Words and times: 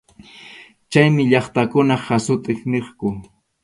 Chaymi 0.91 1.23
llaqtakunap 1.29 2.01
hasut’in 2.07 2.59
niqku. 2.71 3.09